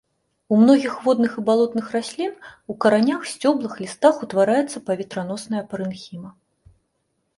[0.55, 2.33] У многіх водных і балотных раслін
[2.75, 6.31] у каранях, сцёблах, лістах утвараецца паветраносная парэнхіма.